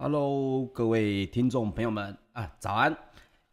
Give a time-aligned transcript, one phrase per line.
[0.00, 2.96] Hello，各位听众朋友们啊，早安！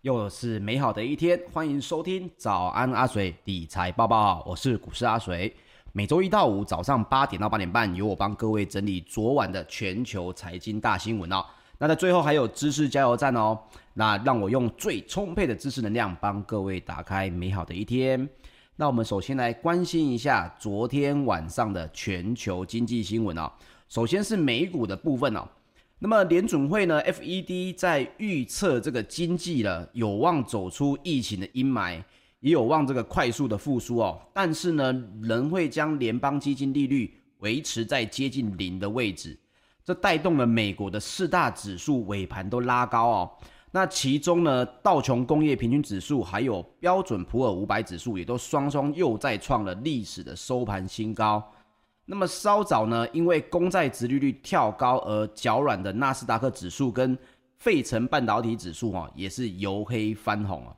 [0.01, 5.51] 又是美好的一天，欢迎收听早安阿水理财报报，我是股市阿水。
[5.91, 11.43] 每周一到五早上八点到八点半，由我帮各位整理昨晚的全球财经大新闻哦。
[11.79, 13.59] 那在最后还有知识加油站哦。
[13.95, 18.29] 那让我用最充沛的知识能量帮各位打开美好的一天。
[18.75, 23.51] 那我们首先来关心一下昨天晚上的全球经济新闻哦。
[23.89, 25.43] 首先是美股的部分哦。
[25.97, 32.03] 那么联准会呢，FED 在预测这个经济了有望走出疫情的阴霾，
[32.41, 34.21] 也有望这个快速的复苏哦。
[34.33, 39.39] 但是呢，仍会将联邦基金利率维持在接近零的位置，
[39.85, 43.31] 这带动了美国的四大指数尾盘都拉高哦。
[43.71, 51.41] 那其中呢，道琼工业平均指数还有标准普尔五百指数也都双双又再创了历史的收盘新高。
[52.07, 57.17] 那么稍早呢，因为公债殖利率跳高而脚软的纳斯达克指数跟
[57.57, 60.75] 费城半导体指数啊，也是由黑翻红啊。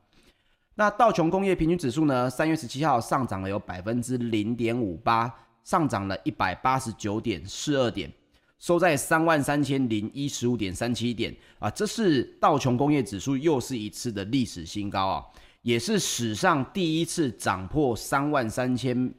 [0.75, 5.33] 那道琼工业平均指数呢，三月十七号上涨了有百分之零点五八，
[5.65, 8.09] 上涨了一百八十九点四二点，
[8.57, 11.69] 收在三万三千零一十五点三七点啊。
[11.69, 15.25] 这是道琼工业指数又是一次的历史新高啊，
[15.61, 19.13] 也是史上第一次涨破三万三千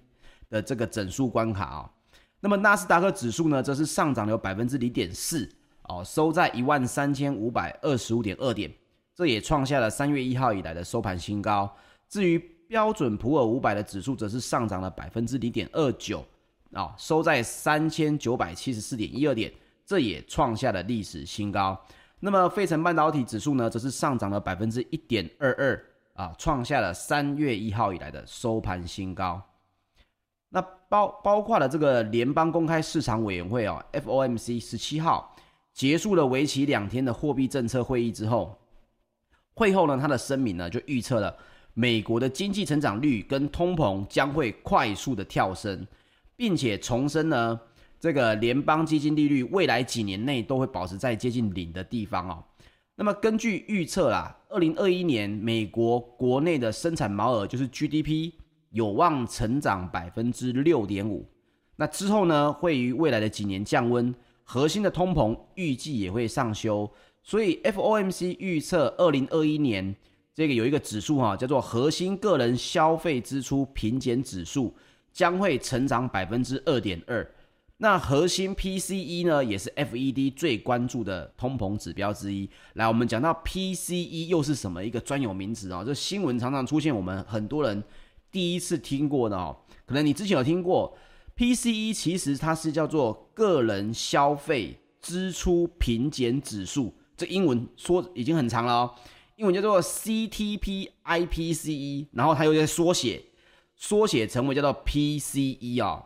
[0.48, 1.90] 的这个整数关卡啊。
[2.40, 5.48] 那么纳斯达克指数呢，则是上涨了有百分之零点四，
[5.84, 8.72] 哦，收在一万三千五百二十五点二点，
[9.14, 11.68] 这也创下了三月一号以来的收盘新高。
[12.08, 12.38] 至于
[12.68, 16.24] 标准普尔五百的指数，则是上涨了百分之零点二九，
[16.72, 19.52] 啊，收在三千九百七十四点一二点，
[19.84, 21.78] 这也创下了历史新高。
[22.20, 29.42] 那么费城半导体指数呢，则是上涨了百分之一点二二，啊，创下了三月一号以来的收盘新高。
[30.50, 35.36] 那包包括了这个联邦公开市场委员会哦，FOMC 十七号
[35.74, 38.58] 结束了为期两天的货币政策会议之后，
[39.52, 41.36] 会后呢，他的声明呢就预测了
[41.74, 45.86] 美国的经济成长率跟通膨将会快速的跳升，
[46.34, 47.60] 并且重申呢
[48.00, 52.42] 这个联邦基金利率未来几年内都会保持在接近零的地方哦。
[52.94, 58.32] 那么根据预测啦，二零二一年美国国内的生产毛额就是 GDP。
[58.78, 61.26] 有望成长百分之六点五，
[61.74, 64.14] 那之后呢，会于未来的几年降温，
[64.44, 66.88] 核心的通膨预计也会上修，
[67.24, 69.92] 所以 FOMC 预测二零二一年
[70.32, 74.72] 这个有一个指数哈，叫做核心个人消费支出平减指数，
[75.12, 77.28] 将会成长百分之二点二。
[77.78, 82.48] 那核心 PCE 呢，也是 FED 最关注的通膨指标之一。
[82.74, 85.82] 来，我们讲到 PCE 又是什么一个专有名词啊？
[85.84, 87.82] 这新闻常常出现，我们很多人。
[88.30, 90.96] 第一次听过的哦，可能你之前有听过
[91.36, 98.94] ，PCE 其实它是叫做个人消费支出平减指数，这英文说已经很长了哦，
[99.36, 100.88] 英文叫做 CTP-IPCE，
[102.12, 103.24] 然后它又在缩写，
[103.76, 106.04] 缩写成为叫做 PCE 哦。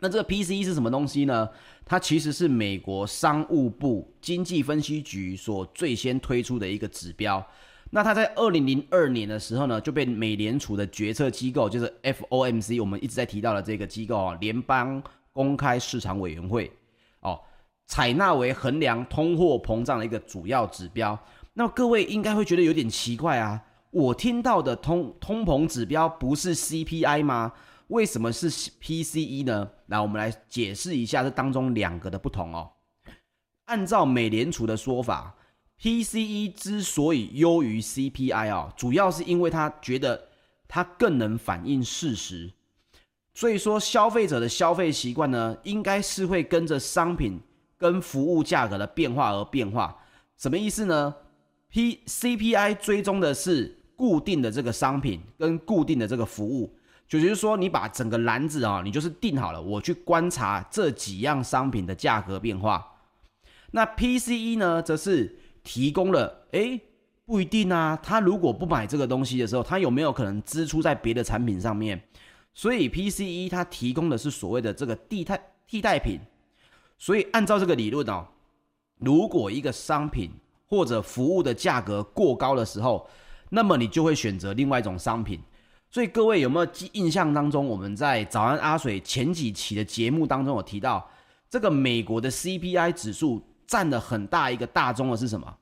[0.00, 1.48] 那这个 PCE 是什么东西呢？
[1.86, 7.46] 它其实是美国商务部经济分析局所最先推出的一个指标。
[7.96, 15.02] 那他在二零零二年的时候呢，就被美联储的决策机构，就是 FOMC，我们一直在提到的这个机构啊，联邦
[15.32, 16.70] 公开市场委员会
[17.20, 17.40] 哦，
[17.86, 21.18] 采纳为衡量通货膨胀的一个主要指标。
[21.54, 27.54] 那各位应该会觉得有点奇怪啊，我听到的通通膨指标不是 CPI 吗？
[27.86, 29.70] 为什么是 PCE 呢？
[29.86, 32.72] 来，我们来解释一下这当中两个的不同哦。
[33.64, 35.34] 按照美联储的说法。
[35.80, 40.28] PCE 之所以优于 CPI 啊，主要是因为他觉得
[40.66, 42.52] 它更能反映事实，
[43.34, 47.40] 所以说消费者的消费习惯呢，应该是会跟着商品
[47.76, 49.98] 跟服务价格的变化而变化。
[50.36, 51.14] 什么意思呢
[51.68, 56.74] ？P CPI 追踪的是固定的这个商品跟固定的这个服务，
[57.06, 62.94] 就就是说你把整个篮子啊，你就是定好了，我去观察这几样商品的价格变化。
[63.72, 66.80] 那 PCE 呢，则是提供了，诶，
[67.24, 67.98] 不一定啊。
[68.00, 72.00] 他如果不买这个东西的时候，他有没有可能支出在别的产品上面？
[72.54, 76.20] 所以 PCE 它提供的是所谓的这个替代替代品。
[76.96, 78.24] 所以按照这个理论哦，
[79.00, 80.30] 如果一个商品
[80.66, 83.06] 或者服务的价格过高的时候，
[83.50, 85.40] 那么你就会选择另外一种商品。
[85.90, 91.10] 所以各位有没有记印象当中，我们在早安阿水前几期的节目当中有提到，
[91.50, 93.42] 这个美国的 CPI 指数。
[93.66, 95.56] 占了很大一个大宗的是什么？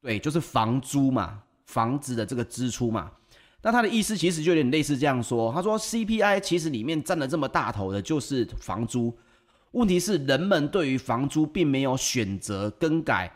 [0.00, 3.10] 对，就是房租嘛，房子的这个支出嘛。
[3.60, 9.12] 那他的意思其实就有点类似这样说，他说 CPI 其实里面占了这么大头的就是房租。
[9.72, 13.30] 问题是人们对于房租并没有选择更改，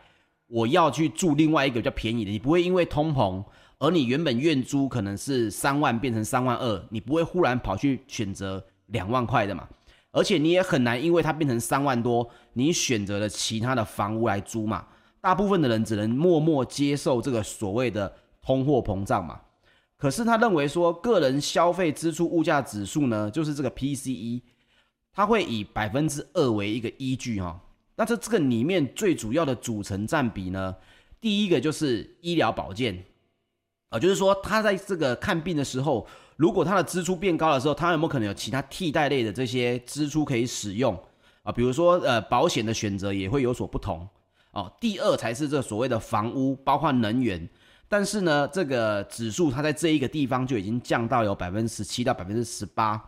[0.46, 3.44] 我要去住另外一个比较便宜的，你不会因为通膨，
[3.78, 9.68] 而你原本月租可能是三万变成三万二，你不会忽然跑去选择两万块的嘛？
[10.12, 14.86] 而且你也很难因为它变成三万多，你选择了其他的房屋来租嘛？
[15.20, 19.40] 大部分的人只能默默接受这个所谓的通货膨胀嘛。
[19.96, 24.42] 可是他认为说，个人消费支出物价指数呢，就是这个 PCE，
[25.12, 27.60] 它会以百分之二为一个依据哈。
[27.94, 30.74] 那这这个里面最主要的组成占比呢，
[31.20, 33.04] 第一个就是医疗保健
[33.90, 36.06] 啊，就是说他在这个看病的时候，
[36.36, 40.98] 如果他的支出变高的时候，他有没有可能有其他替代类的这些支出可以使用
[41.42, 41.52] 啊？
[41.52, 44.08] 比如说呃，保险的选择也会有所不同
[44.52, 44.72] 哦。
[44.80, 47.48] 第二才是这所谓的房屋，包括能源。
[47.88, 53.00] 但是呢，这个指数它在这一个地方就已经降到有百分之十七到百分之十八。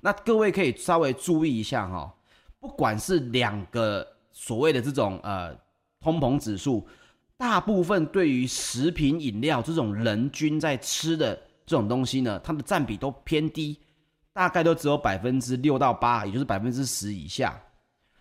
[0.00, 2.12] 那各位可以稍微注意一下哈、哦，
[2.60, 5.52] 不管是两个所谓的这种呃
[6.00, 6.86] 通膨指数，
[7.36, 11.36] 大部分对于食品饮料这种人均在吃的
[11.68, 13.78] 这种东西呢，它的占比都偏低，
[14.32, 17.60] 大概都只有百分之六到八，也就是百分之十以下。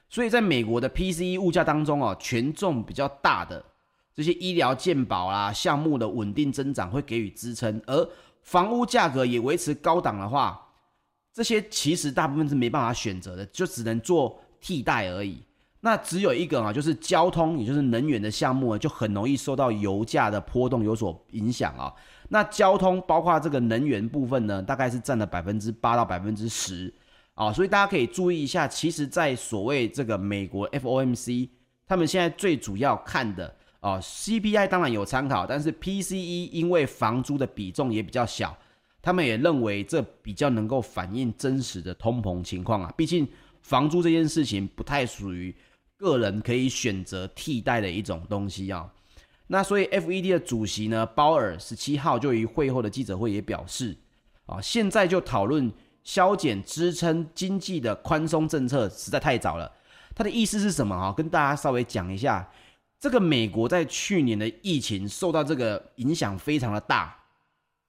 [0.10, 3.64] 所以在美国的 PCE 物价当中哦，权重比较大的。
[4.14, 8.10] 这些医疗健保啦项目的稳定增长会给予支撑，而
[8.42, 10.60] 房屋价格也维持高档的话，
[11.32, 15.44] 这些其实大部分是没办法选择的，就只能做替代而已。
[15.82, 21.94] 那只有一个啊，就是交通，也就是能源的项目，就很容易受到油价的波动有所影响啊。
[22.30, 26.94] 那交通包括这个能源部分呢，大概是占了百分之八到百分之十
[27.36, 31.50] 啊，所以大家可以注意一下，其实，在所谓这个美国 FOMC，
[31.88, 33.54] 他们现在最主要看的。
[33.80, 38.58] 啊，CPI 当然有参考，但是 PCE 因为房租的比重也比较小，
[39.04, 42.92] 他们也认为这比较能够反映真实的通膨情况啊。
[42.98, 43.26] 毕竟
[43.68, 45.54] 房租这件事情不太属于
[45.98, 48.90] 个人可以选择替代的一种东西啊。
[49.48, 53.94] 那所以 FED 的主席呢，鲍尔十七号就于会后的记者会也表示，
[54.46, 55.70] 啊，现在就讨论
[56.04, 59.70] 削减支撑经济的宽松政策实在太早了。
[60.16, 61.14] 他的意思是什么啊？
[61.16, 62.50] 跟大家稍微讲一下。
[63.00, 67.16] 这个美国在去年的疫情受到这个影响非常的大，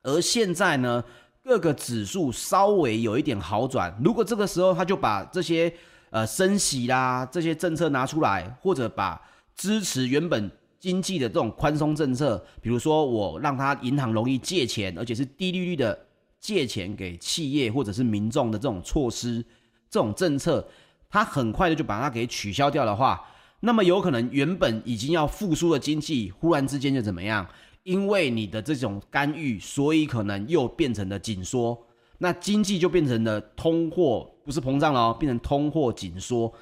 [0.02, 1.02] 而现在呢，
[1.48, 3.90] 各个指数稍微有一点好转。
[4.04, 5.72] 如果这个时候他就把这些
[6.10, 9.18] 呃升息啦这些政策拿出来，或者把
[9.56, 15.98] 支持原本经济的这种宽松政策，比如说我让他银行容易借钱，而且是低利率的
[16.38, 19.42] 借钱给企业或者是民众的这种措施，
[19.88, 20.68] 这种政策，
[21.08, 23.24] 他很快的就把它给取消掉的话。
[23.60, 27.48] 那么有可能原本已经要复苏的经济，忽然之间就怎么样？
[27.88, 31.86] 因为你的这种干预，所以可能又变成了紧缩，
[32.18, 36.52] 那经济就变成了通货，不是膨胀了哦，变成通货紧缩。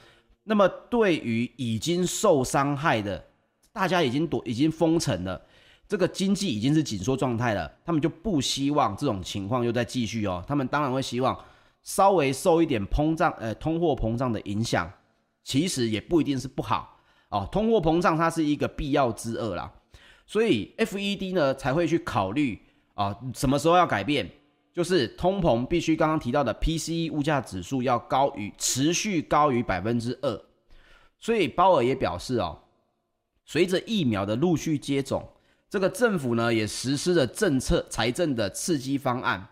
[0.45, 3.25] 那么对于已经受伤害的，
[3.73, 5.43] 大家已经躲，已经封城了，
[5.89, 10.45] 这个经济已经是紧缩状态了，他们就不希望这种情况又再继续哦。
[10.47, 11.37] 他们当然会希望
[11.83, 14.89] 稍微受一点膨胀，呃，通货膨胀的影响。
[15.43, 19.73] 其实也不一定是不好哦，通货膨胀它是一个必要之恶啦，
[20.27, 22.61] 所以 FED 呢才会去考虑
[22.95, 24.29] 啊，什么时候要改变，
[24.75, 30.43] 就是通膨必须刚刚提到的 PCE 物价指数要高于持续高于百分之二，
[31.19, 32.59] 所以鲍尔也表示哦，
[33.45, 35.27] 随着疫苗的陆续接种，
[35.71, 39.49] 这个政府呢也实施了政策财政的刺激方案，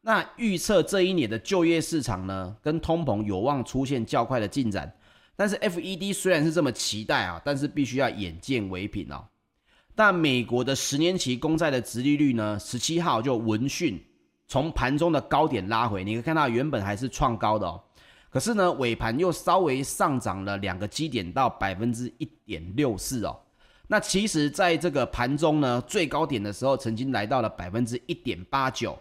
[0.00, 4.92] 那预测这一年的就业市场呢跟通膨有望出现较快的进展。
[5.36, 9.24] 但是 FED 虽然是这么期待啊，但是必须要眼见为凭哦。
[9.96, 13.98] 但美国的十年期公债的殖利率呢，十七号就闻讯
[14.46, 17.82] 从盘中的高点拉回，你可以看到原本还是创高的哦，
[18.28, 23.40] 可是呢尾盘又稍微上涨了两个基点到百分之一点六四哦。
[23.88, 28.98] 那其实在这个盘中呢最高点的时候，曾经来到了百分之一点八九，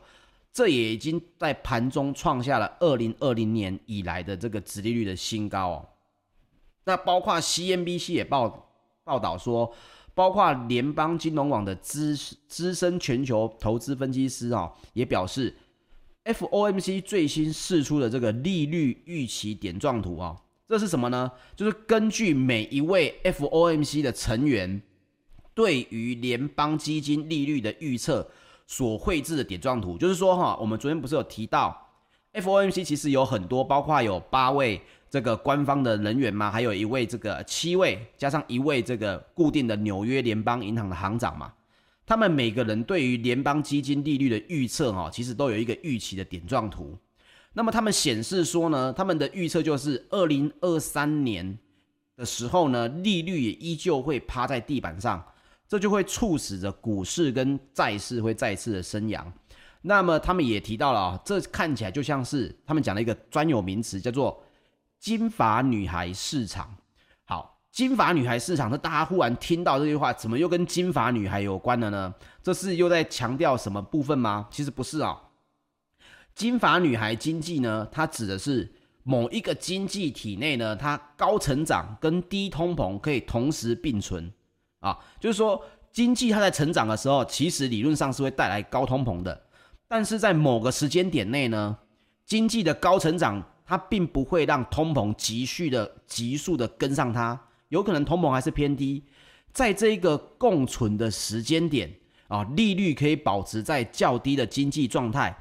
[0.53, 5.85] 这也已经在盘中创下了二零二零年以来的这个殖利率的新高哦。
[6.85, 8.71] 那包括 CNBC 也报
[9.03, 9.73] 报道说，
[10.15, 12.15] 包括联邦金融网的资
[12.47, 15.53] 资深全球投资分析师啊，也表示
[16.23, 20.35] ，FOMC 最新释出的这个利率预期点状图啊，
[20.67, 21.29] 这是什么呢？
[21.55, 24.81] 就是根据每一位 FOMC 的成员
[25.53, 28.27] 对于联邦基金利率的预测
[28.65, 29.97] 所绘制的点状图。
[29.97, 31.89] 就是说哈，我们昨天不是有提到
[32.33, 34.81] FOMC 其实有很多，包括有八位。
[35.15, 41.53] 这个官方的人员嘛，还有一位这个七位，加上一位这个固定的纽约联邦银行的行长嘛，
[42.05, 46.97] 他们每个人对于联邦基金利率的预测哈，其实都有一个预期的点状图。
[47.53, 51.57] 那么他们显示说呢，他们的预测就是二零二三年
[52.17, 55.25] 的时候呢，利率也依旧会趴在地板上，
[55.65, 59.31] 这就会促使着股市跟债市会再次的升扬。
[59.81, 64.43] 那么他们也提到了啊，这看起来就像是他们讲了一个专有名词，叫做
[65.05, 66.77] “金发女孩市场”。
[67.25, 72.11] 好，金发女孩市场，那大家忽然听到这句话，怎么又跟金发女孩有关了呢？
[72.41, 74.47] 这是又在强调什么部分吗？
[74.49, 75.21] 其实不是啊。
[76.33, 84.33] 金发女孩经济呢，它指的是某一个经济体内呢，它高成长跟低通膨可以同时并存
[84.79, 89.39] 啊，就是说经济它在成长的时候，其实理论上是会带来高通膨的，
[89.87, 91.77] 但是在某个时间点内呢，
[92.25, 99.03] 经济的高成长它并不会让通膨急速的急速的跟上它，有可能通膨还是偏低，
[99.51, 101.91] 在这一个共存的时间点
[102.27, 105.35] 啊，利率可以保持在较低的经济状态。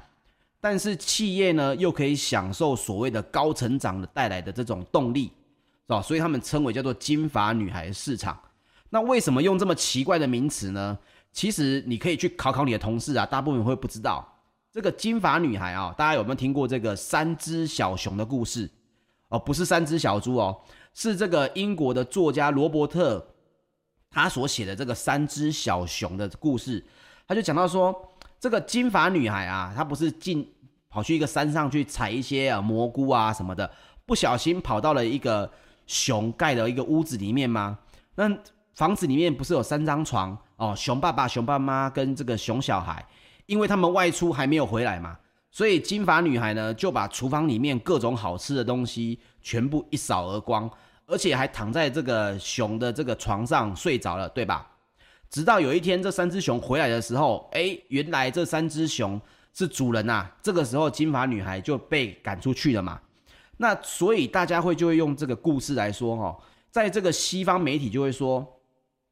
[0.59, 5.31] 但是企业呢，又可以享受所谓的高成长的带来的这种动力，是
[5.89, 6.01] 吧？
[6.01, 8.39] 所以他们称为叫做“金发女孩市场”。
[8.89, 10.97] 那为什么用这么奇怪的名词呢？
[11.31, 14.34] 其实你可以去考考你的同事啊，大部分会不知道
[14.75, 15.95] 这个“金发女孩”啊。
[15.97, 18.69] 大家有没有听过这个三只小熊的故事？
[19.29, 20.59] 哦，不是三只小猪哦，
[20.93, 23.25] 是这个英国的作家罗伯特
[24.11, 26.83] 他所写的这个三只小熊的故事。
[27.25, 30.51] 他就讲到说，这个金发女孩啊，她不是进。
[30.87, 33.69] 跑去一个山上去采一些啊蘑菇啊什么的，
[34.05, 35.51] 不小心跑到了一个
[35.85, 37.77] 熊盖的一个屋子里面吗？
[38.15, 38.31] 那
[38.75, 40.73] 房子里面不是有三张床哦？
[40.73, 43.05] 熊爸爸、熊爸妈跟这个熊小孩，
[43.45, 45.17] 因为他们外出还没有回来嘛，
[45.51, 50.69] 所以金发女孩呢就把厨房里面各种好吃的东西全部一扫而光，
[51.05, 54.67] 而且还躺在这个熊的这个床上睡着了，对吧？
[55.29, 59.19] 直到有一天这三只熊回来的时候，诶，原来这三只熊。
[59.57, 62.99] 是主人呐、啊，这个时候金发女孩就被赶出去了嘛。
[63.55, 66.37] 那所以大家会就会用这个故事来说哦，
[66.69, 68.45] 在这个西方媒体就会说，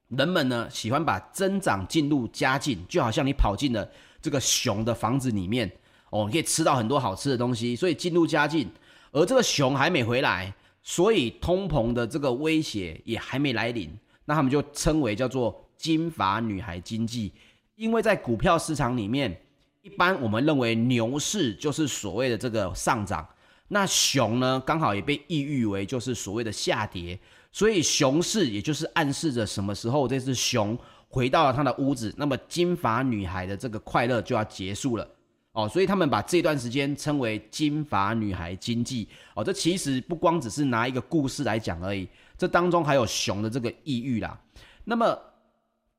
[0.09, 3.89] 人们呢喜欢把增长进入家境，就好像你跑进了
[4.23, 5.71] 这个熊的房子里面
[6.09, 8.67] 哦，你可以吃到很多好吃的东西，所以进入家境。
[9.11, 10.51] 而这个熊还没回来，
[10.81, 17.31] 所以通膨的这个威胁也还没来临，那他们就称为叫做金发女孩经济，
[17.75, 19.39] 因为在股票市场里面。
[19.83, 23.27] 一般我们认为牛市就是所谓的这个上涨，
[23.67, 27.19] 那熊呢刚好也被意喻为就是所谓的下跌，
[27.51, 30.77] 所以熊市也就是暗示着什么时候这只熊
[31.13, 35.07] 回到了他的屋子，那么金发女孩的这个快乐就要结束了
[35.51, 44.35] 哦，所以他们把这段时间称为金发女孩经济哦，这其实不光只是拿一个故事来讲而已，这当中还有熊的这个抑郁啦，
[44.83, 45.15] 那么。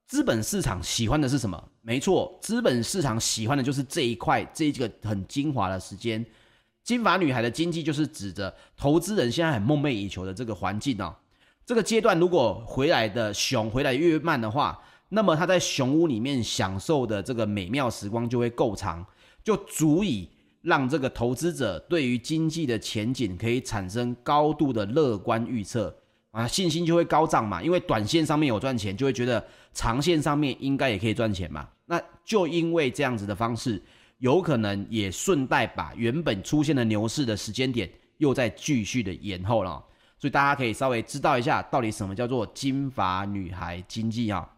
[0.07, 1.69] 资本市场喜欢的是什么？
[1.81, 6.25] 没错，资本市场喜欢的就是这一块，这一个很精华的时间。
[6.85, 11.17] 金发女孩的经济就是指着投资人现在很梦寐以求的这个环境哦。
[11.65, 19.05] 这个阶段如果回来的熊回来越慢的话，那么他在熊屋里面享受的这个美妙时光就会够长，
[19.43, 20.29] 就足以
[20.63, 25.95] 让这个投资者对于经济的前景可以产生高度的乐观预测。
[26.33, 31.69] 啊，信心就会高涨嘛，因为短线上面有赚钱，就会觉得长线上面应该也可以赚钱嘛。
[31.87, 33.81] 那就因为这样子的方式，
[34.19, 39.81] 有可能也顺带把原本出现的牛市的时间点又再继续的延后了。
[40.19, 44.49] 所以大家可以稍微知道一下，到底什么叫做金发女孩经济啊？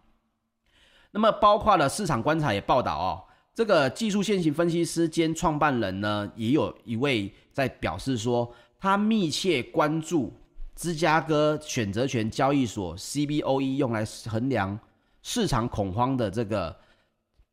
[1.16, 10.30] 那么包括了市场观察也报道哦，这个技术线型分析师兼创办人呢，也有一位在表示说，他密切关注。
[10.74, 14.78] 芝加哥选择权交易所 CBOE 用来衡量
[15.22, 16.76] 市场恐慌的这个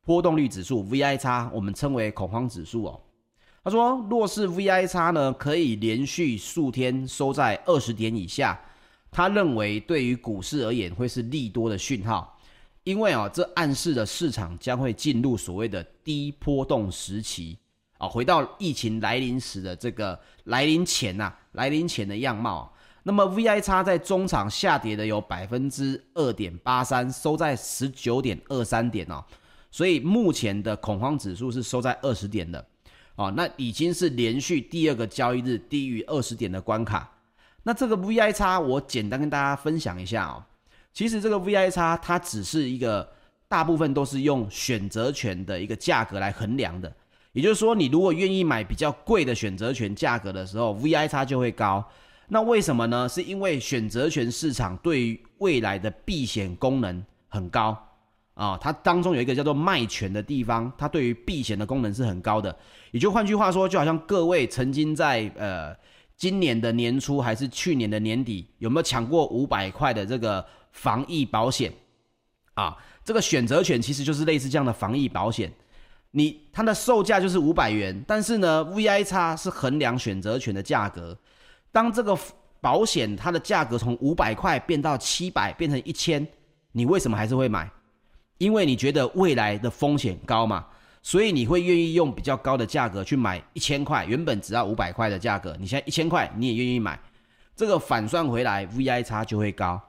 [0.04, 3.00] 波动率指数 VIX，我们称为恐慌指数哦。
[3.64, 8.60] 他说，若是 VIX 呢可以连续数天收在二十点以下，
[9.10, 12.33] 他认为对于股市而言会是利多的讯号，
[12.84, 17.58] 因为啊，这暗示了市场将会进入所谓的低波动时期
[17.98, 22.72] 啊，回到疫情来临时的这个来临前呐，来临前的样貌。
[23.06, 29.24] 那么 VIX 在中场下跌的有百分之二点八三，收在十九点二三点哦，
[29.72, 32.66] 所以目前的恐慌指数是收在二十点的，
[33.16, 37.10] 哦，那已经是连续第二个交易日低于二十点的关卡。
[37.64, 40.44] 那这个 VIX 我简单跟大家分享一下哦，
[40.94, 43.08] 其实这个 VIX 它只是一个
[43.48, 46.94] 大部分都是用选择权的一个价格来衡量的，
[47.32, 51.84] 也就是说，你如果愿意买比较贵的选择权价格的时候，VIX 就会高。
[52.28, 53.08] 那为什么呢？
[53.10, 57.78] 是因为选择权市场对于未来的避险功能很高
[58.34, 62.56] 啊，它当中有一个叫做卖权的地方，它对于避险的功能是很高的。
[62.92, 65.76] 也就换句话说，就好像各位曾经在呃
[66.24, 71.70] 今年的年初还是去年的年底，有没有抢过五百块的这个防疫保险
[72.54, 72.78] 啊？
[73.04, 75.52] 这个选择权其实就是类似这样的防疫保险，
[76.12, 81.18] 你它的售价就是五百元，但是呢，VIX 是衡量选择权的价格。
[81.74, 82.18] 当这个
[82.62, 86.26] 保险它的价格从五百块变到七百，变成一千，
[86.72, 87.70] 你为什么还是会买？
[88.38, 90.66] 因为你觉得未来的风险高嘛，
[91.06, 96.98] 所以你会愿意用比较高的价格去买一千块，原本只要五百块的价格，你现在一千块你也愿意买，
[97.58, 99.80] 这个反算回来 VI 差就会高。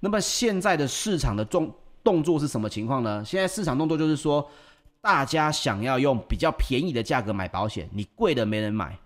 [0.00, 3.24] 那么现在的市场的动动作是什么情况呢？
[3.24, 4.50] 现在市场动作就是说，
[5.00, 8.98] 大家想要用比较便宜的价格买保险，你贵的没人买，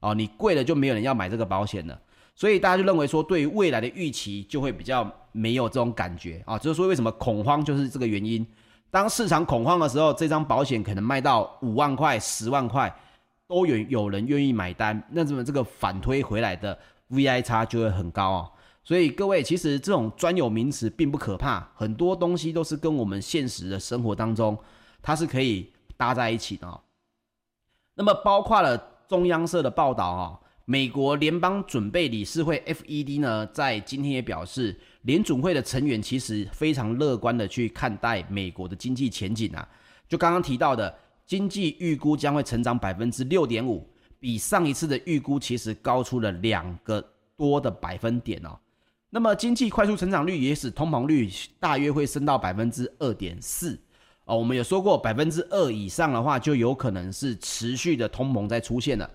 [0.00, 1.98] 哦，你贵了就没有人要买这个保险了。
[2.34, 8.46] 所以大家就认为说，对于未来的预期就会比较没有这种感觉啊，就是说为什么恐慌就是这个原因。
[8.90, 12.92] 当市场恐慌的时候，这张保险可能卖到五万块、十万块，
[13.46, 16.76] 都有有人愿意买单，那怎么这个反推回来的
[17.10, 18.50] VI 差就会很高啊。
[18.82, 24.58] 所以各位，其实这种专有名词并不可怕，很多东西都是跟我们现实的生活当中，
[25.00, 26.80] 它是可以搭在一起的。
[27.94, 28.76] 那么包括了
[29.06, 30.40] 中央社的报道啊。
[30.70, 39.68] 美国联邦准备理事会 （FED） 呢，在今天也表示，联准会的成员其实非常乐观的去看待美国的经济前景啊。
[40.08, 43.84] 就刚刚提到的，经济预估将会成长百分之六点五，
[44.20, 47.04] 比上一次的预估其实高出了两个
[47.36, 48.56] 多的百分点哦。
[49.08, 51.28] 那么，经济快速成长率也使通膨率
[51.58, 53.76] 大约会升到百分之二点四
[54.24, 54.38] 哦。
[54.38, 59.10] 我们有说过，百分之二以上的话，就有可能是持续的通膨在出现了。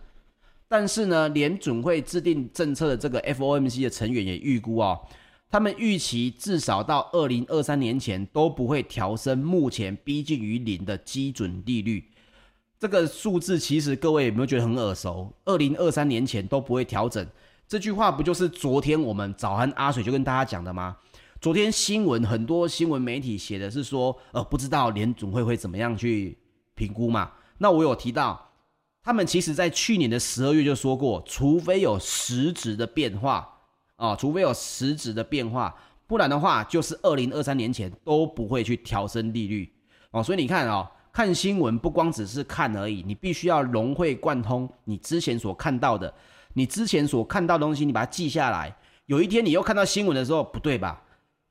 [0.67, 4.99] 但是呢，联准会制定政策的这个 FOMC 的成员也预估哦，
[5.47, 12.03] 他们预期至少到二零二三年前都不会调升目前逼近于零的基准利率。
[12.79, 15.31] 这个数字其实各位有没有觉得很耳熟？
[15.45, 17.25] 二零二三年前都不会调整，
[17.67, 20.97] 这句话不就是昨天我们早安阿水就跟大家讲的吗？
[21.39, 26.37] 昨天新闻很多新闻媒体写的是说，呃，不知道联准会会怎么样去
[26.73, 27.31] 评估嘛？
[27.59, 28.44] 那我有提到。
[29.05, 33.47] 他们其实，在去年的十二月就说过，除非有实质的变化
[33.97, 35.75] 啊，除非有实质的变化，
[36.07, 39.71] 不然的话，就是二零二三年前都不会去调升利率
[40.09, 40.23] 哦。
[40.23, 46.11] 所以你看哦，看新闻不光只是看而已，你必须要融会贯通你之前所看到的，
[46.53, 48.75] 你之前所看到的东西，你把它记下来。
[49.05, 50.99] 有一天你又看到新闻的时候，不对吧？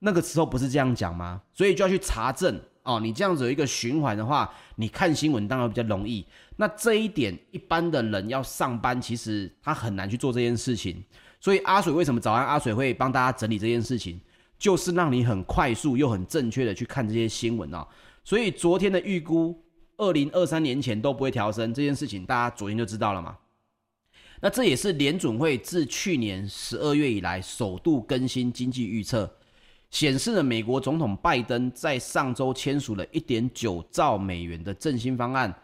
[0.01, 1.41] 那个时候不是这样讲吗？
[1.53, 2.61] 所以就要去查证。
[2.85, 6.25] 哦，你这样子有一个循环的话，你看新闻当然比较容易。
[6.57, 11.03] 那这一点，一般的人要上班，其实他很难去做这件事情。
[11.41, 14.21] 所以阿水为什么早安阿水会帮大家整理这件事情，
[14.59, 17.87] 就是让你很快速又很正确的去看这些新闻啊。
[18.23, 19.59] 所以昨天的预估，
[19.97, 23.37] 二零二三年前都不会调升这件事情，大家昨天就知道了嘛。
[24.43, 29.39] 那这也是联准会自去年十二月以来首度更新经济预测。
[29.95, 35.55] 显示了美国总统拜登在上周签署了一点九兆美元的振兴方案，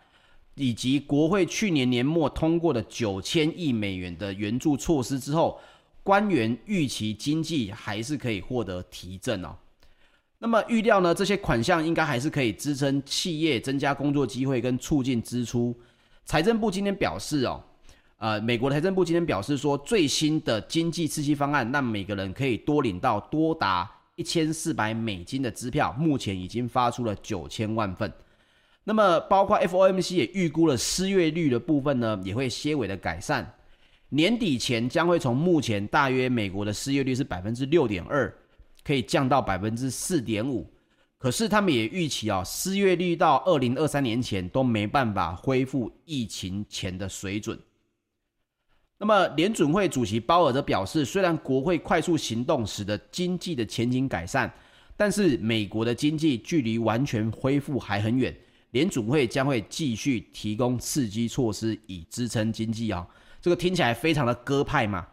[0.55, 5.61] 以及国会去年年末通过的九千亿美元的援助措施之后，
[6.05, 9.49] 官员预期经济还是可以获得提振哦。
[10.39, 15.75] 那么预料呢，这些款项应该还是可以支撑企业增加工作机会跟促进支出。
[16.25, 17.61] 财政部今天表示哦，
[18.19, 23.91] 呃，美国财政部今天表示说，最新的经济刺激方案让每个人可以多领到多达。
[24.21, 28.13] 一千四百美金的支票，目前已经发出了九千万份。
[28.85, 33.51] 那么，包括 FOMC 也预估了失业率的部分呢，也会些微的改善。
[34.11, 38.31] 年底前将会从目前大约美国的失业率是百分之六点二，
[38.85, 40.71] 可以降到百分之四点五。
[41.17, 47.59] 可是他们也预期啊，失业率到二零二三年前都没办法恢复疫情前的水准。
[49.03, 54.53] 那么，联准会主席鲍尔则表示，虽然国会快速行动使得经济的前景改善，
[54.95, 58.37] 但是美国的经济距离完全恢复还很远。
[58.73, 63.07] 联准会将会继续提供刺激措施以支撑经济啊，
[63.41, 65.07] 这个听起来非常的鸽派嘛。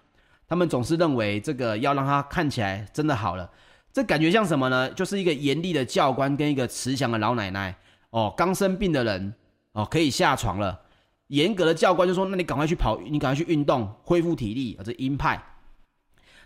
[0.50, 3.50] 他们总是认为这个要让它看起来真的好了，
[3.94, 4.90] 这感觉像什么呢？
[4.92, 7.74] 就是一个严厉的教官跟一个慈祥的老奶奶
[8.10, 9.34] 哦，刚生病的人
[9.72, 10.82] 哦可以下床了。
[11.28, 15.42] 严格的教官就说：“那你赶快去跑，你赶快去运动，恢复体力。”啊，这鹰派。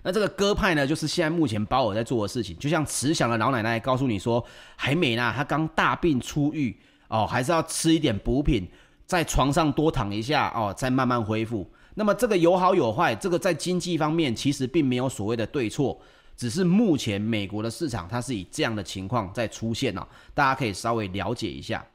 [0.03, 4.43] 那这个鸽派呢，就是现在目前鲍尔在做的事情，就像慈祥的老奶奶告诉你说
[4.75, 6.75] ：“还没呢，她刚大病初愈
[7.07, 8.67] 哦，还是要吃一点补品，
[9.05, 15.99] 在床上多躺一下哦，再慢慢恢复。”那么这个有好有坏，这个在经济方面其实并没有所谓的对错，
[16.35, 21.85] 只是目前美国的市场它是以这样的情况在出现哦，大家可以稍微了解一下。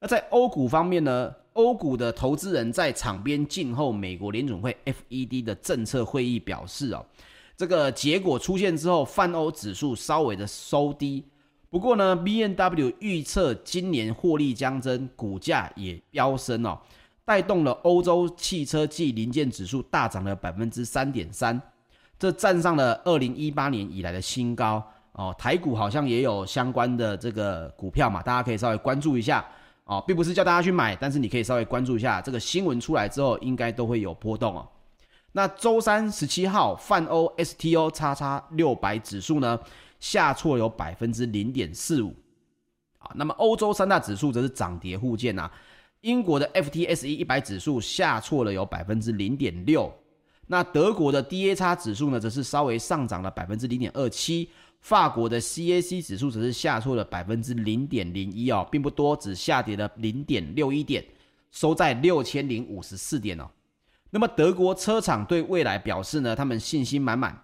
[0.00, 7.04] 那在欧股方面呢，欧股的投资人在场边静候美国联总会 FED 的政策会议表示哦，
[7.56, 11.24] 这个结果出现之后，泛欧指数稍微的收低。
[11.70, 16.78] 不过呢，B N W 预测今年获利将增，股价也飙升哦，
[17.24, 21.60] 带动了欧洲汽车暨零件指数大涨了百分之三点三，
[22.18, 25.32] 这站上了二零一八年以来的新高哦。
[25.38, 29.44] 台股好像也有相关的这个股票嘛，大家可以稍微关注一下
[29.84, 34.66] 哦，并不是叫大家去买，但是你可以稍微关注一下这个新闻出来之后，应该都会有波动哦。
[35.32, 39.58] 那周三十七号，泛欧 STO 叉叉六百指数呢，
[40.00, 42.14] 下挫有百分之零点四五，
[42.98, 45.50] 啊，那么欧洲三大指数则是涨跌互见呐。
[46.00, 49.92] 英国的 FTSE 一百指数下挫了有百分之零点六，
[50.46, 54.48] 那德国的 DAX 指数呢，则是稍微上涨了百分之零点二七。
[54.84, 61.02] 法国的 CAC 指数则是下挫了百分之零点零一哦，并不多，只下跌了零点六一点，
[61.50, 63.48] 收在六千零五十四点哦。
[64.10, 67.42] 那么德国车厂对未来表示呢，他们信心满满。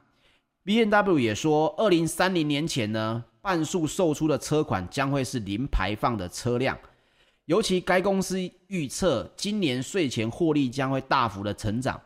[0.65, 6.79] B&W 也说，二零三零年前呢，半数售出的车款将会是零排放的车辆。
[7.47, 11.99] 尤其该公司预测，今年税前获利将会大幅的成长。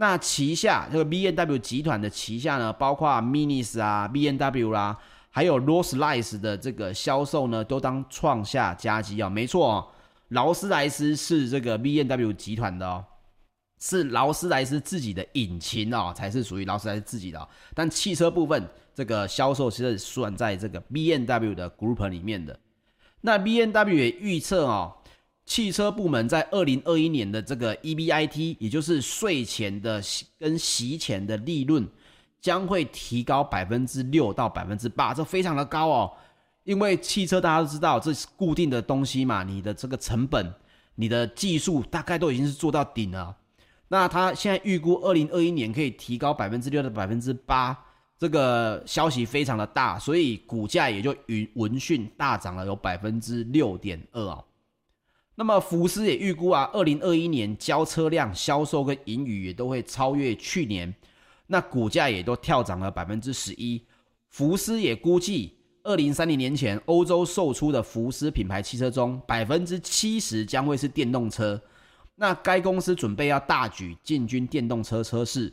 [0.00, 9.28] 那旗下这个 B N W 集团的旗下呢，包括 Minis 啊、B N W 啦、啊，还有 Rolls Royce 的这个销售呢，都当创下佳绩啊。
[9.28, 9.88] 没错哦，
[10.28, 13.04] 劳斯莱斯是这个 B N W 集团的哦。
[13.78, 17.46] 是劳斯莱斯自己的引擎哦，才是属于劳斯莱斯自己的。
[17.74, 22.58] 但汽车部分这个销售其实算在这个 B N W 的 group 里面的。
[23.20, 24.96] 那 B N W 也预测哦，
[25.50, 30.00] 汽车部门在二零二一年的这个 EBIT，也就是税前的
[30.38, 31.84] 跟息前的利润，
[32.40, 36.12] 将会提高百分之六到百分之八，这非常的高哦。
[36.62, 40.54] 因为汽车大家都知道这是固定的东西嘛，你的这个成本、
[40.94, 43.36] 你的技术大概都已经是做到顶了。
[43.88, 47.76] 那他现在预估二零二一年可以提高百分之六到百分之八，
[48.16, 54.44] 这个消息非常的大，所以股价也就与闻讯大涨了有百分之六点二哦。
[55.40, 60.94] 那么福斯也预估啊，二零二一年交车辆销售跟盈余也都会超越去年，
[61.46, 63.82] 那股价也都跳涨了百分之十一。
[64.28, 71.58] 福斯也估计，二零三零年前欧洲售出的福斯品牌汽车中，百分之七十将会是电动车。
[72.16, 75.50] 那该公司准备要大举进军电动车车市，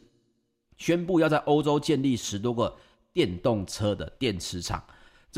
[0.76, 2.76] 宣布要在欧洲建立十多个
[3.13, 4.84] 电动车的电池厂，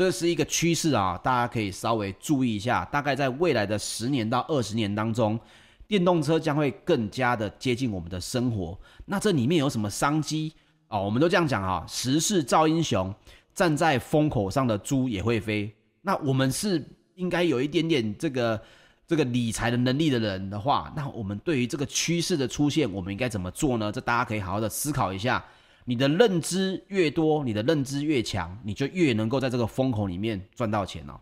[0.00, 2.86] 这是一个趋势啊，大家可以稍微注意一下。
[2.86, 5.38] 大概在未来的十年到二十年当中，
[5.86, 8.80] 电动车将会更加的接近我们的生活。
[9.04, 10.54] 那这里面有什么商机
[10.88, 11.04] 哦？
[11.04, 13.14] 我们都这样讲啊，时势造英雄，
[13.52, 15.70] 站在风口上的猪也会飞。
[16.00, 16.82] 那我们是
[17.16, 18.58] 应该有一点点这个。
[19.06, 23.90] 这个理财的能力的人的话，那我们对于这个趋势的出现，我们应该怎么做呢？
[23.90, 25.44] 这大家可以好好的思考一下。
[25.90, 31.18] 你的认知越多，你的认知越强，你就越能够在这个风口里面赚到钱哦。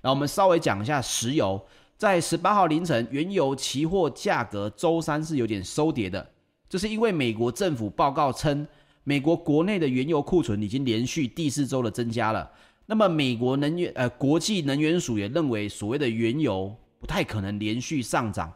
[0.00, 1.62] 那我们稍微讲一下石油，
[1.98, 6.26] 在十八号凌晨，原油期货价格周三是有点收跌的，
[6.66, 8.66] 这是因为美国政府报告称，
[9.04, 12.50] 美国国内的原油库存已经连续第四周的增加了。
[12.86, 16.74] 那么美国能源呃国际能源署也认为，所谓的原油。
[16.98, 18.52] 不太可能连续上涨，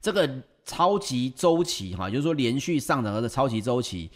[0.00, 0.28] 这个
[0.64, 4.10] 超级周期哈，就是说连续上涨的超级周期，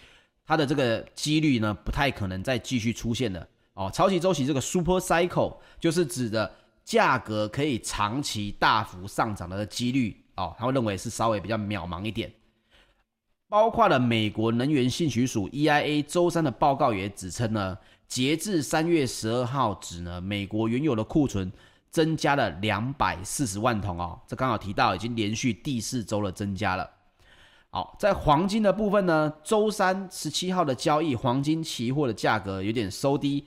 [0.50, 3.88] 它的这个几率呢，不太可能再继续出现了哦。
[3.94, 6.52] 超级周期这个 super cycle 就是指的
[6.84, 12.28] 价格可以长期大幅上涨的几率哦，他会认为是稍微比较渺茫一点。
[13.48, 21.52] 包括了美国能源信息署 EIA 周三的报告也指称呢，截至三月十二号止呢，美国原有的库存。
[21.92, 26.88] 增加了两百四十万桶哦，这刚好提到已经连续第四周的增加了。
[27.72, 33.46] 好，在黄金的部分呢，周三十七号的交易，黄金期货的价格有点收低，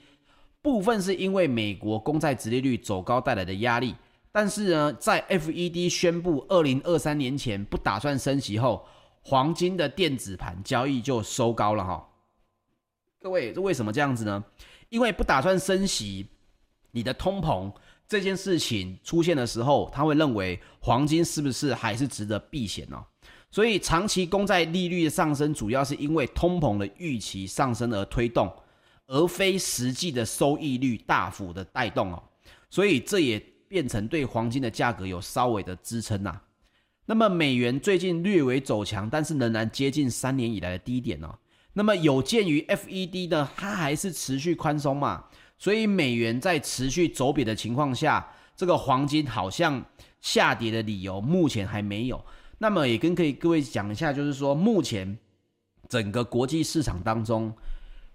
[0.62, 3.94] 部分是因为美国公债殖利率走高带来的压力，
[4.32, 8.86] 但是呢，在 FED 宣布二零二三年前不打算升息后，
[9.20, 12.08] 黄金的电子盘交易就收高了哈。
[13.20, 14.42] 各位，这为什么这样子呢？
[14.88, 16.28] 因为不打算升息，
[16.92, 17.70] 你的通膨。
[18.06, 23.02] 这件事情出现的时候，他会认为黄金是不是还是值得避险呢？
[23.54, 28.52] 所以长期公债利率的上升，主要是因为通膨的预期上升而推动，
[29.06, 32.20] 而非实际的收益率大幅的带动哦。
[32.68, 33.38] 所以这也
[33.68, 36.40] 变成对黄金的价格有稍微的支撑呐。
[37.06, 41.38] 那么美元最近略微走强，但是仍然接近三年以来的低点哦。
[41.74, 45.26] 那么有鉴于 FED 呢，它还是持续宽松嘛，
[45.58, 49.84] 所以美元在持续走贬的情况下，这个黄金好像
[50.20, 52.20] 下跌的理由目前还没有。
[52.64, 55.18] 那么也跟可以各位讲一下，就是说目前
[55.86, 57.52] 整个国际市场当中，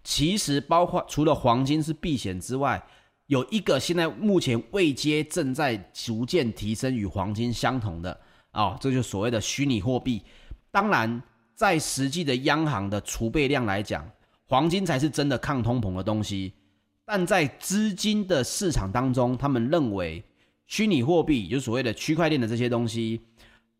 [0.04, 2.84] 其实包括除了黄金是避险之外，
[3.28, 8.20] 有一个现在目前未接正在逐渐提升与黄金相同的
[8.54, 10.24] 哦，这就所谓的虚拟货币。
[10.72, 11.22] 当然，
[11.54, 14.04] 在实际的央行的储备量来讲，
[14.48, 16.52] 黄金才是真的抗通膨的东西。
[17.06, 20.24] 但在资金的市场当中，他们认为
[20.66, 23.22] 虚拟货币，就所谓的区块链的这些东西，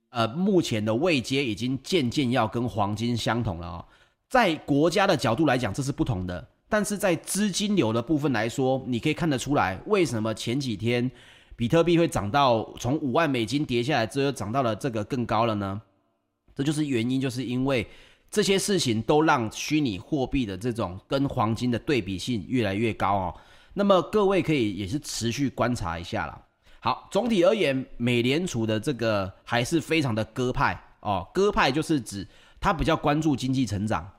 [0.10, 3.86] 呃，目前的位阶已经渐渐要跟黄金相同了哦。
[4.28, 6.48] 在国家的角度来讲，这是不同的。
[6.68, 11.10] 但是在资金流的部分来说，你可以看得出来，为什么前几天
[11.56, 15.82] 比特币会涨到从五万美金跌下来之后，涨到了这个更高了呢？
[16.56, 17.88] 这就是原因，就是因为
[18.30, 23.36] 这些事情都让虚拟货币的这种跟黄金的对比性越来越高哦。
[23.74, 26.40] 那么各位可以也是持续观察一下啦。
[26.80, 31.28] 好，总体而言，美联储的这个还是非常的鸽派哦。
[31.34, 32.28] 鸽派就是指
[32.60, 34.10] 他比较关注经济成长。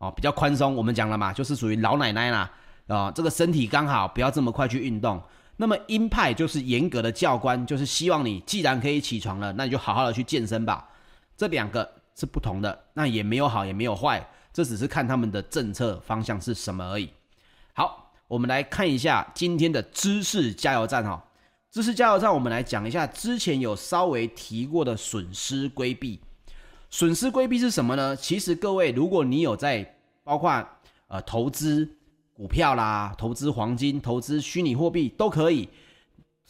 [0.00, 2.48] 哦，比较宽松，我们讲了嘛，就是属于老奶奶啦，
[2.86, 5.20] 啊、这个身体刚好，不要这么快去运动。
[5.56, 10.88] 那么鹰派就是严格的教官，就是希望你既然可以起床了，那你就好好的去健身吧。
[11.36, 17.10] 这两个是不同的，那也没有好也没有坏，这只是看他们的政策方向是什么而已。
[17.72, 21.22] 好，我们来看一下今天的知识加油站哈、哦，
[21.78, 26.18] 知识加油站，我们来讲一下之前有稍微提过的损失规避。
[26.90, 28.16] 损失规避是什么呢？
[28.16, 30.68] 其实各位，如果你有在包括
[31.06, 31.88] 呃投资
[32.34, 35.68] 股票啦、投资黄金、投资虚拟货币都可以，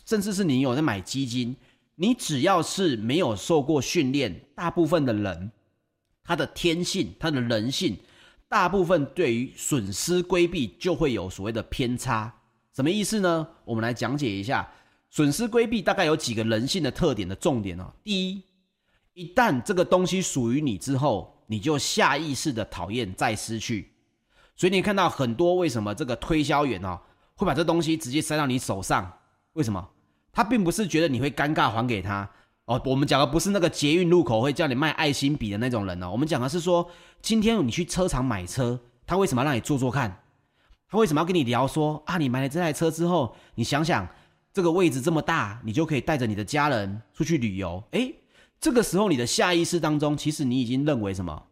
[0.06, 1.54] 甚至是你有在买基金，
[1.96, 5.52] 你只要是没有受过训练，大部分的人
[6.24, 7.98] 他的天性、他的人性，
[8.48, 12.34] 大部分对于损失规避就会有所谓的偏差。
[12.74, 13.46] 什么意思呢？
[13.66, 14.66] 我们来讲解一下
[15.10, 17.92] 损失规避大概有几个人性的特点的重点哦。
[18.02, 18.42] 第一。
[19.14, 23.92] 一旦这个东西属于你之后，你就下意识的讨厌再失去，
[24.54, 27.00] 所以你看到很多为什么这个推销员哦
[27.34, 29.12] 会把这东西直接塞到你手上？
[29.54, 29.88] 为什么？
[30.30, 32.30] 他并不是觉得你会尴尬还给他
[32.66, 32.80] 哦。
[32.84, 36.08] 我们讲的不是那个捷运路口会叫你卖爱心笔的那种人哦。
[36.12, 36.88] 我们讲的是说，
[37.20, 40.22] 今天你去车厂买车，他为什么让你坐坐看？
[40.88, 42.18] 他为什么要跟你聊说啊？
[42.18, 44.08] 你买了这台车之后，你想想
[44.58, 47.80] 这个位置这么大，你就可以带着你的家人出去旅游。
[47.92, 48.12] 诶。
[48.58, 51.44] 这个时候，你的下意识当中，其实你已经认为什么？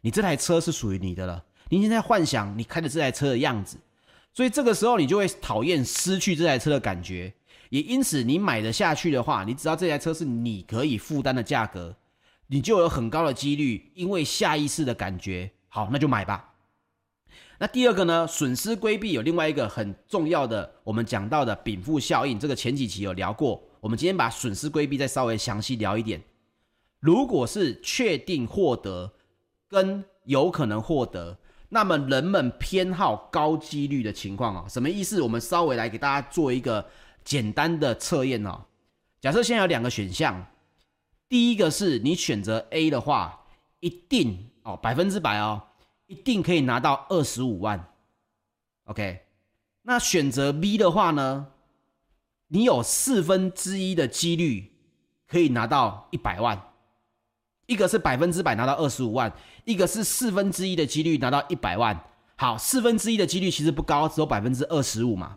[0.00, 1.44] 你这台车是属于你的了。
[1.68, 3.76] 你已经在幻想你开的这台车的样子，
[4.34, 7.32] 所以这个时候你就会讨厌失去这台车的感觉。
[7.70, 11.94] 也因此，你买得下去的话，你只要这台车是你可以负担的价格，
[12.48, 16.47] 你就有很高的几率，因为下意识的感觉，好，那就买吧。
[17.60, 18.24] 那第二个呢？
[18.26, 23.60] 损失规避有另外一个很重要的，我们讲到的禀赋效应，这个前几期有聊过。
[23.80, 26.22] 我们今天把损失规避再稍微详细聊一点。
[27.00, 29.12] 如果是确定获得
[29.68, 31.36] 跟有可能获得，
[31.68, 35.20] 那么人们偏好高几率的情况啊，什么意思？
[35.20, 36.88] 我们稍微来给大家做一个
[37.24, 38.66] 简单的测验哦。
[39.20, 40.46] 假设现在有两个选项，
[41.28, 43.46] 第一个是你选择 A 的话，
[43.80, 45.60] 一定哦百分之百哦，
[46.08, 47.92] 一定可以拿到二十五万。
[48.84, 49.20] OK，
[49.82, 51.46] 那选择 B 的话呢，
[52.48, 54.72] 你有四分之一的几率
[55.28, 56.60] 可以拿到一百万。
[57.66, 59.30] 一个是百分之百拿到二十五万，
[59.66, 62.02] 一个是四分之一的几率拿到一百万。
[62.36, 65.36] 好，四分之一的几率其实不高，只有百分之二十五嘛。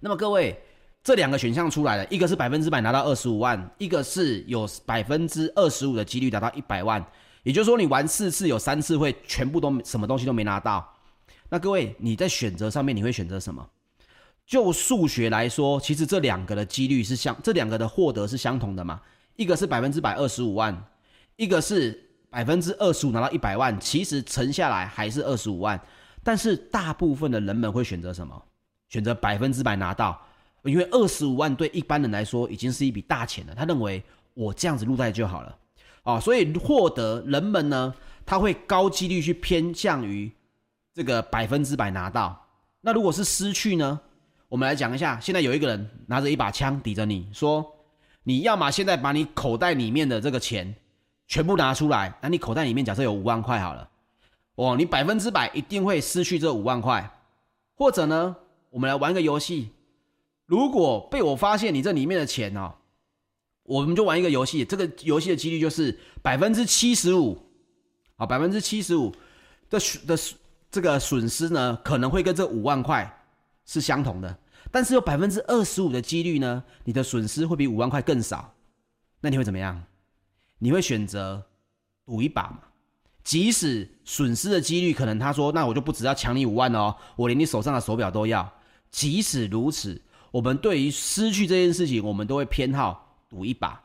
[0.00, 0.62] 那么各位，
[1.02, 7.02] 这两个选项出来了，一个是百分之百拿到二十五万，一个是有百分之二十五的几率拿到一百万。
[7.44, 10.92] 也就是说，你玩四次有三次会全部都什么东西都没拿到。
[11.48, 13.64] 那各位，你在选择上面你会选择什么？
[14.44, 19.00] 就数学来说，其实这两个的几率是相，这两个的获得是相同的嘛。
[19.36, 20.84] 一个是百分之百二十五万。
[21.36, 25.80] 一个是百分之二十五拿到一百万，其实乘下来还是二十五万，
[26.22, 28.40] 但是大部分的人们会选择什么？
[28.88, 30.20] 选择百分之百拿到，
[30.62, 33.54] 因为二十五万对一般人来说已经是一笔大钱了。
[33.54, 34.02] 他认为
[34.34, 35.58] 我这样子入袋就好了，
[36.04, 40.30] 哦，所以获得人们呢，他会高几率去偏向于
[40.94, 42.46] 这个百分之百拿到。
[42.80, 44.00] 那如果是失去呢？
[44.48, 47.66] 我们来讲一下，现在有一个人拿着一把枪抵着你说，
[48.22, 50.74] 你要么现在把你口袋里面的这个钱。
[51.26, 53.88] 全部拿出来，那你口袋里面假设有五万块好了，
[54.56, 57.10] 哦，你百分之百一定会失去这五万块。
[57.76, 58.36] 或者呢，
[58.68, 59.70] 我们来玩个游戏，
[60.44, 62.74] 如果被我发现你这里面的钱哦，
[63.64, 67.38] 我们就玩一个游戏，这个游戏的几率就是百分之七十五，
[68.16, 69.12] 啊，百分之七十五，
[69.68, 70.16] 的的
[70.70, 73.24] 这个损失呢，可能会跟这五万块
[73.64, 74.38] 是相同的，
[74.70, 78.54] 但是有百分之二十五的几率呢，你的损失会比五万块更少，
[79.20, 79.82] 那你会怎么样？
[80.58, 81.44] 你会选择
[82.04, 82.58] 赌一把吗？
[83.22, 88.52] 即使损失的几率可能他说，那我就不只要抢你五万哦，我连你手上的手表都要。
[88.90, 90.00] 即使如此，
[90.30, 93.03] 我们对于失去这件事情，我们都会偏好
[93.34, 93.82] 赌一把。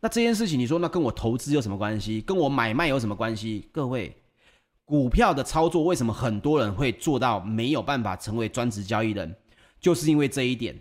[0.00, 2.20] 那这件事情，你说那跟我投资有什么关系？
[2.22, 3.68] 跟我买卖有什么关系？
[3.70, 4.16] 各位，
[4.84, 9.36] 股票的操作为什么很多人会做到没有办法成为专职交易人？
[9.78, 10.76] 就是因为这一点，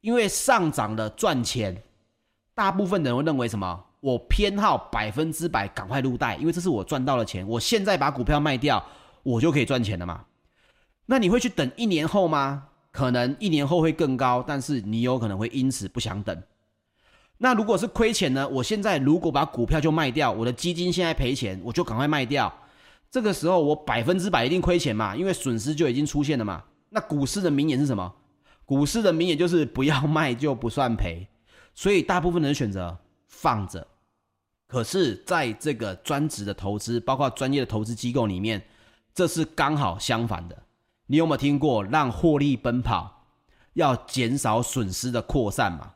[0.00, 1.82] 因为上涨的赚钱，
[2.54, 3.84] 大部分人会认为什么？
[4.00, 7.46] 我偏好百分之百赶快入袋，因为这是我赚到的钱。
[7.46, 8.82] 我现在把股票卖掉，
[9.22, 10.24] 我就可以赚钱了嘛？
[11.06, 12.68] 那你会去等一年后吗？
[12.92, 16.40] 可能一年后会更高，但是你有可能会因此不想等。
[17.38, 18.48] 那如果是亏钱呢？
[18.48, 22.52] 我现在如果把股票就卖掉，我的基金现在赔钱，我就赶快卖掉。
[23.10, 25.14] 这个时候我百分之百一定亏钱嘛？
[25.14, 26.62] 因为损失就已经出现了嘛。
[26.90, 28.14] 那股市的名言是什么？
[28.64, 31.26] 股市的名言就是不要卖就不算赔。
[31.74, 32.96] 所以大部分人选择
[33.28, 33.86] 放着。
[34.66, 38.64] 可是，在这个专职的投资，包括专业的投资机构里面，
[39.14, 40.62] 这是刚好相反的。
[41.06, 43.26] 你有没有听过让获利奔跑，
[43.74, 45.92] 要减少损失的扩散嘛？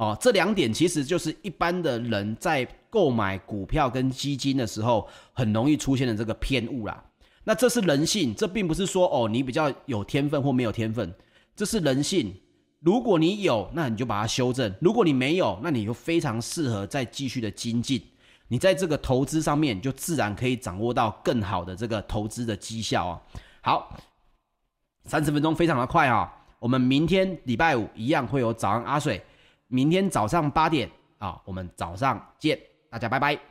[0.00, 7.04] 哦，这两点其实就是一般的人在购买股票跟基金的时候，很容易出现的这个偏误啦。
[7.44, 11.14] 那这是人性，这并不是说哦，你比较有天分或没有天分，
[11.54, 12.34] 这是人性。
[12.78, 18.02] 如果你有，那你就把它修正；如果你没有，那你就非常适合再继续的精进。
[18.48, 23.20] 你在这个投资上面，就自然可以掌握到更好的这个投资的绩效啊。
[23.60, 23.94] 好，
[25.04, 26.32] 三十分钟非常的快啊。
[26.58, 29.22] 我们明天礼拜五一样会有早安阿水，
[29.70, 32.58] 明天早上八点啊，我们早上见，
[32.90, 33.49] 大家拜拜。